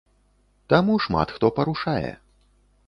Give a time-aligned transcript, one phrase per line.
[0.73, 2.11] Таму шмат хто парушае.